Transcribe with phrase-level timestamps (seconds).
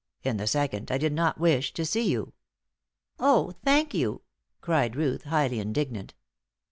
[0.23, 2.33] In the second, I did not wish to see you."
[3.19, 4.23] "Oh, thank you!"
[4.59, 6.15] cried Ruth, highly indignant.